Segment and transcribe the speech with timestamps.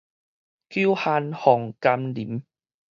[0.03, 0.03] 久
[0.95, 2.41] 旱逢甘霖